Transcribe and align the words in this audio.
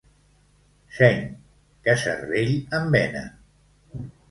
Seny, 0.99 1.21
que 1.85 1.95
cervell 2.05 2.51
en 2.81 2.91
venen. 2.99 3.31